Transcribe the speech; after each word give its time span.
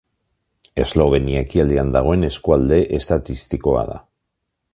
Eslovenia 0.83 1.43
ekialdean 1.47 1.93
dagoen 1.97 2.29
eskualde 2.31 2.81
estatistikoa 3.01 3.85
da. 3.93 4.01